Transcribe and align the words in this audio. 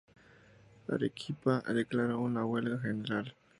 Arequipa 0.89 1.61
declaró 1.71 2.21
una 2.21 2.43
huelga 2.43 2.79
general. 2.79 3.35